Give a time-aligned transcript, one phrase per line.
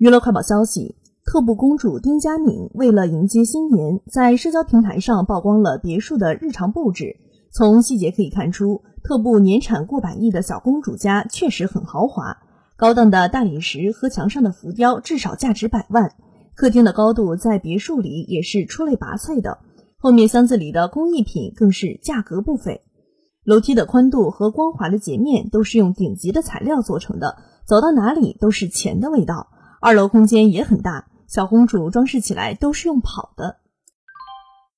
[0.00, 7.18] 娱乐快报消息：特步公主丁佳敏为了迎接新年，在社交平台上曝光了别墅的日常布置。
[7.52, 12.38] 从细节可以看出，特步年产过百亿的小公主家确实很豪华，
[12.78, 16.14] 高档的大理石和墙上的浮雕至少价值百万。
[16.54, 19.58] 客厅的高度在别墅里也是出类拔萃的，
[19.98, 22.80] 后面箱子里的工艺品更是价格不菲。
[23.44, 27.36] 楼梯的宽度和光滑的截面都是用顶级的材料做成的，
[27.66, 29.48] 走到哪里都是钱的味道。
[29.82, 33.56] 二楼空间也很大，小公主装饰起来都是用跑的。